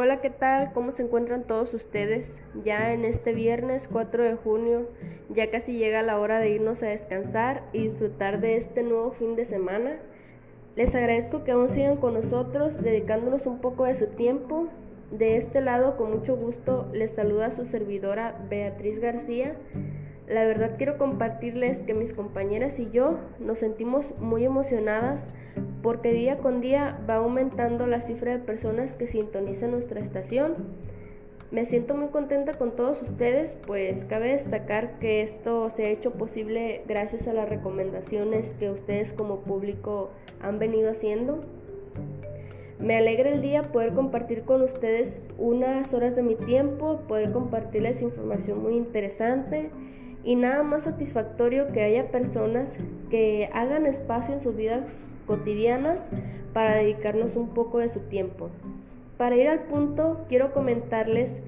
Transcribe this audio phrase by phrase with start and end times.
[0.00, 0.72] Hola, ¿qué tal?
[0.74, 2.38] ¿Cómo se encuentran todos ustedes?
[2.64, 4.86] Ya en este viernes 4 de junio,
[5.28, 9.34] ya casi llega la hora de irnos a descansar y disfrutar de este nuevo fin
[9.34, 9.98] de semana.
[10.76, 14.68] Les agradezco que aún sigan con nosotros, dedicándonos un poco de su tiempo.
[15.10, 19.56] De este lado, con mucho gusto, les saluda su servidora Beatriz García.
[20.28, 25.34] La verdad quiero compartirles que mis compañeras y yo nos sentimos muy emocionadas
[25.82, 30.54] porque día con día va aumentando la cifra de personas que sintonizan nuestra estación.
[31.50, 36.12] Me siento muy contenta con todos ustedes, pues cabe destacar que esto se ha hecho
[36.12, 40.10] posible gracias a las recomendaciones que ustedes como público
[40.42, 41.40] han venido haciendo.
[42.78, 48.02] Me alegra el día poder compartir con ustedes unas horas de mi tiempo, poder compartirles
[48.02, 49.70] información muy interesante
[50.28, 52.76] y nada más satisfactorio que haya personas
[53.08, 54.82] que hagan espacio en sus vidas
[55.26, 56.10] cotidianas
[56.52, 58.50] para dedicarnos un poco de su tiempo.
[59.16, 61.40] Para ir al punto, quiero comentarles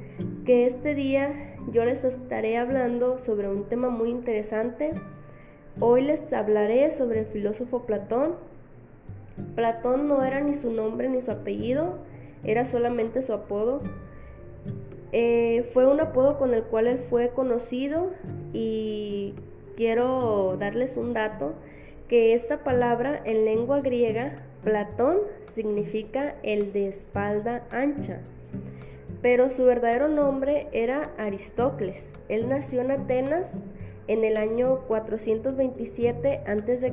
[0.46, 4.92] que este día yo les estaré hablando sobre un tema muy interesante.
[5.78, 8.36] Hoy les hablaré sobre el filósofo Platón.
[9.56, 11.98] Platón no era ni su nombre ni su apellido,
[12.44, 13.82] era solamente su apodo.
[15.12, 18.10] Eh, fue un apodo con el cual él fue conocido
[18.52, 19.34] y
[19.76, 21.54] quiero darles un dato
[22.08, 28.20] que esta palabra en lengua griega, Platón, significa el de espalda ancha.
[29.22, 32.12] Pero su verdadero nombre era Aristócles.
[32.28, 33.58] Él nació en Atenas
[34.08, 36.92] en el año 427 a.C.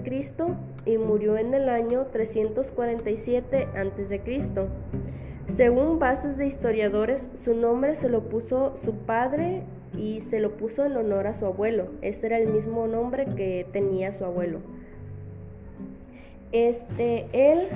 [0.86, 4.22] y murió en el año 347 a.C.
[5.50, 9.64] Según bases de historiadores, su nombre se lo puso su padre
[9.98, 11.88] y se lo puso en honor a su abuelo.
[12.02, 14.59] Este era el mismo nombre que tenía su abuelo.
[16.52, 17.67] Este, él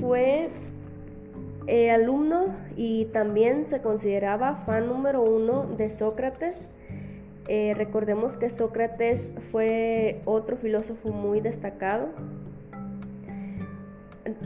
[0.00, 0.48] fue
[1.66, 6.68] eh, alumno y también se consideraba fan número uno de Sócrates.
[7.48, 12.10] Eh, recordemos que Sócrates fue otro filósofo muy destacado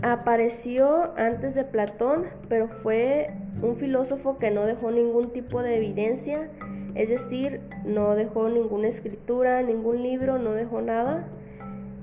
[0.02, 3.30] apareció antes de Platón, pero fue
[3.62, 6.48] un filósofo que no dejó ningún tipo de evidencia,
[6.94, 11.26] es decir, no dejó ninguna escritura, ningún libro, no dejó nada.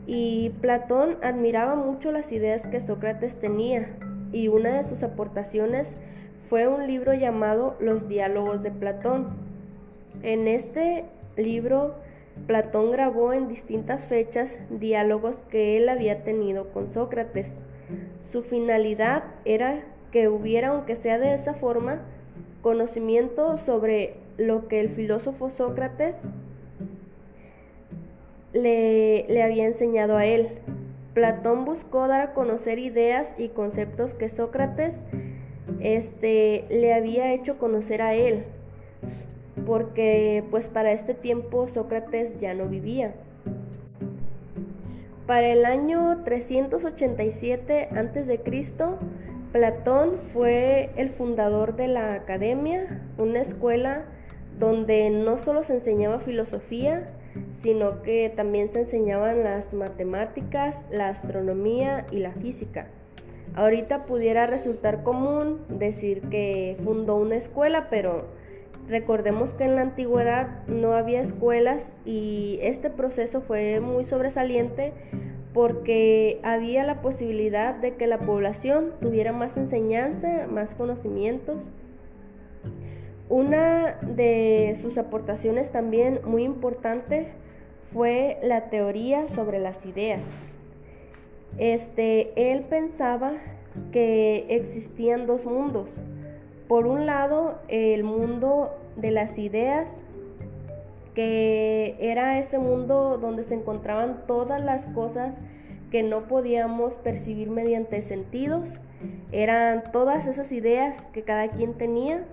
[0.08, 3.90] Y Platón admiraba mucho las ideas que Sócrates tenía,
[4.32, 5.96] y una de sus aportaciones
[6.50, 9.28] fue un libro llamado Los Diálogos de Platón.
[10.24, 11.06] En este
[11.38, 11.96] libro,
[12.48, 17.62] Platón grabó en distintas fechas diálogos que él había tenido con Sócrates.
[18.24, 22.02] Su finalidad era que hubiera, aunque sea de esa forma,
[22.62, 26.18] conocimiento sobre lo que el filósofo Sócrates
[28.54, 30.50] le, había enseñado a él.
[31.14, 35.04] Platón buscó dar a conocer ideas y conceptos que Sócrates
[35.80, 38.46] este, le había hecho conocer a él,
[39.66, 43.14] porque pues para este tiempo Sócrates ya no vivía.
[45.32, 48.42] Para el año 387 a.C.,
[49.54, 54.04] Platón fue el fundador de la academia, una escuela
[54.60, 57.06] donde no solo se enseñaba filosofía,
[57.54, 62.88] sino que también se enseñaban las matemáticas, la astronomía y la física.
[63.56, 68.26] Ahorita pudiera resultar común decir que fundó una escuela, pero
[68.92, 74.94] recordemos que en la antigüedad no había escuelas y este proceso fue muy sobresaliente
[75.54, 81.72] porque había la posibilidad de que la población tuviera más enseñanza, más conocimientos.
[83.30, 87.30] Una de sus aportaciones también muy importante
[87.94, 90.28] fue la teoría sobre las ideas.
[91.58, 93.34] Este, él pensaba
[93.94, 95.98] que existían dos mundos.
[96.72, 100.02] Por un lado, el mundo de las ideas
[101.14, 105.42] que era ese mundo donde se encontraban todas las cosas
[105.92, 108.80] que no podíamos percibir mediante sentidos,
[109.34, 112.24] eran todas esas ideas que cada quien tenía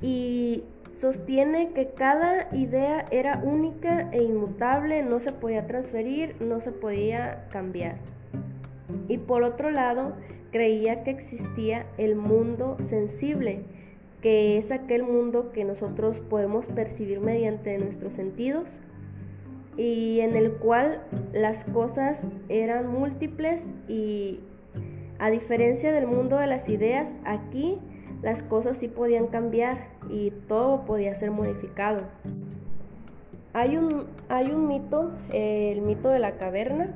[0.00, 0.62] y
[0.96, 7.48] sostiene que cada idea era única e inmutable, no se podía transferir, no se podía
[7.50, 7.96] cambiar.
[9.08, 10.12] Y por otro lado,
[10.56, 13.60] creía que existía el mundo sensible,
[14.22, 18.78] que es aquel mundo que nosotros podemos percibir mediante nuestros sentidos
[19.76, 21.02] y en el cual
[21.34, 24.40] las cosas eran múltiples y
[25.18, 27.78] a diferencia del mundo de las ideas, aquí
[28.22, 32.04] las cosas sí podían cambiar y todo podía ser modificado.
[33.52, 36.94] Hay un, hay un mito, el mito de la caverna.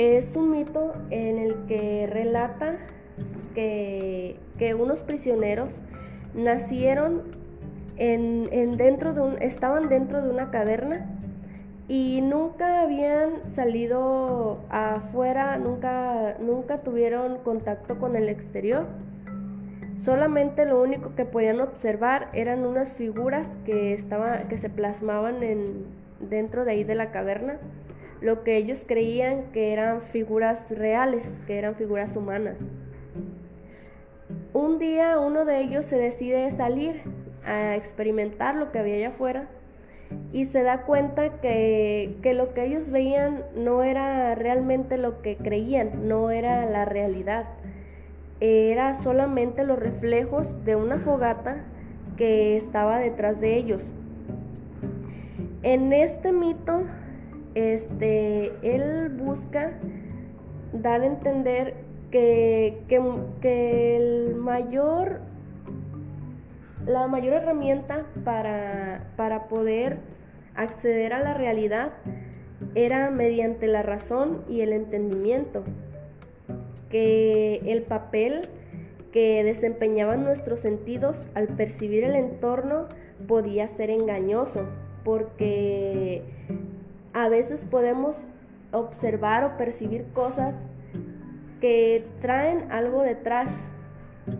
[0.00, 2.78] Es un mito en el que relata
[3.54, 4.38] que,
[4.78, 5.78] unos prisioneros
[6.32, 7.24] nacieron
[7.98, 11.04] en, dentro de un, estaban dentro de una caverna
[11.86, 18.86] y nunca habían salido afuera, nunca, nunca tuvieron contacto con el exterior.
[19.98, 25.64] Solamente lo único que podían observar eran unas figuras que, estaban, que se plasmaban en,
[26.20, 27.58] dentro de ahí de la caverna,
[28.20, 32.60] lo que ellos creían que eran figuras reales, que eran figuras humanas.
[34.52, 37.02] Un día uno de ellos se decide salir
[37.44, 39.48] a experimentar lo que había allá afuera
[40.32, 45.36] y se da cuenta que, que, lo que ellos veían no era realmente lo que
[45.36, 47.46] creían, no era la realidad
[48.40, 51.64] era solamente los reflejos de una fogata
[52.16, 53.84] que estaba detrás de ellos.
[55.62, 56.82] En este mito,
[57.54, 59.72] este, él busca
[60.72, 61.74] dar a entender
[62.10, 65.20] que, que, el mayor,
[66.86, 69.98] la mayor herramienta para, para poder
[70.54, 71.92] acceder a la realidad
[72.74, 75.64] era mediante la razón y el entendimiento.
[76.88, 78.42] Que el papel
[79.12, 82.86] que desempeñaban nuestros sentidos al percibir el entorno
[83.26, 84.66] podía ser engañoso,
[85.04, 86.22] porque
[87.12, 88.18] a veces podemos
[88.72, 90.56] observar o percibir cosas
[91.60, 93.58] que traen algo detrás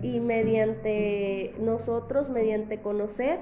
[0.02, 3.40] y mediante nosotros, mediante conocer,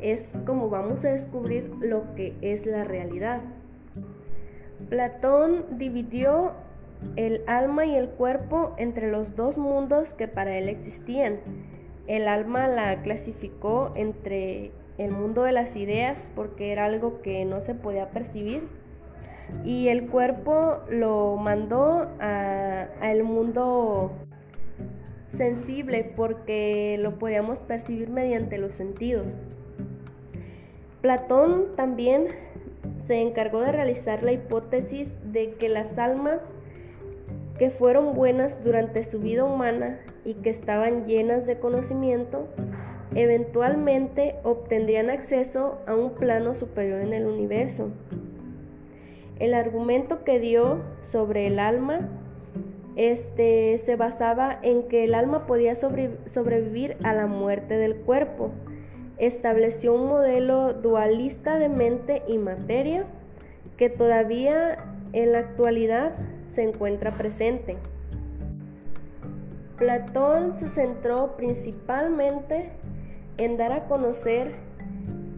[0.00, 3.40] es como vamos a descubrir lo que es la realidad.
[4.88, 6.52] Platón dividió
[7.16, 11.38] el alma y el cuerpo entre los dos mundos que para él existían.
[12.06, 14.72] El alma la clasificó entre
[15.02, 18.68] el mundo de las ideas porque era algo que no se podía percibir
[19.64, 24.12] y el cuerpo lo mandó al mundo
[25.28, 29.26] sensible porque lo podíamos percibir mediante los sentidos.
[31.00, 32.28] Platón también
[33.04, 36.40] se encargó de realizar la hipótesis de que las almas
[37.58, 42.48] que fueron buenas durante su vida humana y que estaban llenas de conocimiento,
[43.14, 47.90] eventualmente obtendrían acceso a un plano superior en el universo.
[49.38, 52.08] El argumento que dio sobre el alma
[52.96, 58.50] este, se basaba en que el alma podía sobrevivir a la muerte del cuerpo.
[59.18, 63.04] Estableció un modelo dualista de mente y materia
[63.76, 66.12] que todavía en la actualidad
[66.48, 67.76] se encuentra presente.
[69.78, 72.70] Platón se centró principalmente
[73.38, 74.54] en dar a conocer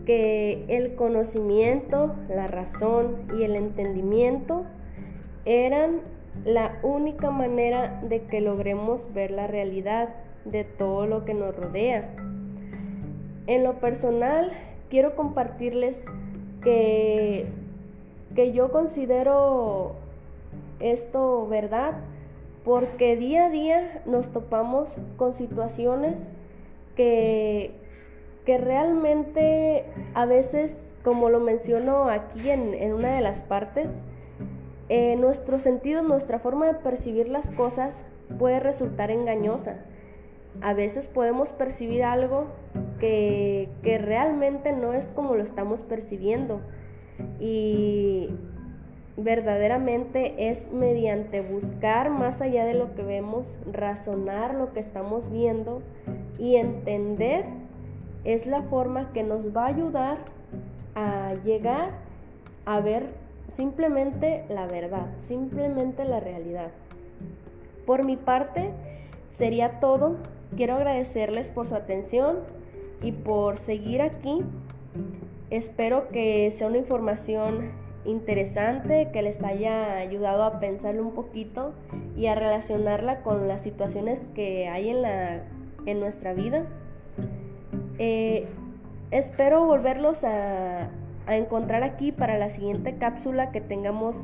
[0.04, 4.64] que el conocimiento, la razón y el entendimiento
[5.44, 6.00] eran
[6.44, 10.10] la única manera de que logremos ver la realidad
[10.44, 12.10] de todo lo que nos rodea.
[13.46, 14.52] En lo personal,
[14.90, 16.04] quiero compartirles
[16.62, 17.46] que,
[18.34, 19.92] que yo considero
[20.80, 21.94] esto verdad,
[22.64, 26.26] porque día a día nos topamos con situaciones
[26.96, 27.72] que,
[28.44, 34.00] que realmente a veces, como lo menciono aquí en, una de las partes,
[34.88, 38.04] eh, nuestro sentido, nuestra forma de percibir las cosas
[38.38, 39.84] puede resultar engañosa.
[40.60, 42.46] A veces podemos percibir algo
[43.00, 46.60] que, que realmente no es como lo estamos percibiendo.
[47.40, 48.30] Y
[49.16, 55.82] verdaderamente es mediante buscar más allá de lo que vemos, razonar lo que estamos viendo
[56.38, 57.44] y entender
[58.24, 60.18] es la forma que nos va a ayudar
[60.94, 61.90] a llegar
[62.64, 63.06] a ver
[63.48, 66.70] simplemente la verdad, simplemente la realidad.
[67.86, 68.70] Por mi parte,
[69.30, 70.16] sería todo.
[70.56, 72.38] Quiero agradecerles por su atención
[73.02, 74.42] y por seguir aquí.
[75.50, 77.72] Espero que sea una información
[78.04, 81.72] interesante que les haya ayudado a pensarlo un poquito
[82.16, 85.42] y a relacionarla con las situaciones que hay en, la,
[85.86, 86.66] en nuestra vida.
[87.98, 88.48] Eh,
[89.10, 90.90] espero volverlos a,
[91.26, 94.16] encontrar aquí para la siguiente cápsula que tengamos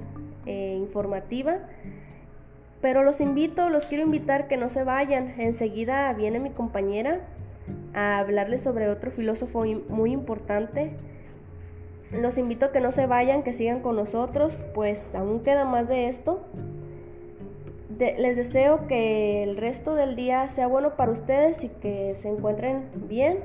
[0.44, 1.58] eh, informativa.
[2.82, 5.34] Pero los invito, los quiero invitar que no se vayan.
[5.38, 7.20] Enseguida viene mi compañera
[7.94, 10.94] a hablarles sobre otro filósofo muy importante
[12.12, 15.88] los invito a que no se vayan, que sigan con nosotros, pues aún queda más
[15.88, 16.40] de esto.
[17.98, 22.88] les deseo que el resto del día sea bueno para ustedes y que se encuentren
[23.08, 23.38] bien,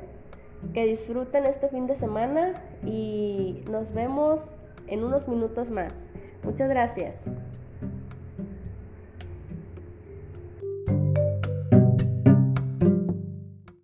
[0.74, 2.54] que disfruten este fin de semana
[2.86, 4.48] y nos vemos
[4.88, 5.94] en unos minutos más.
[6.44, 7.18] Muchas gracias.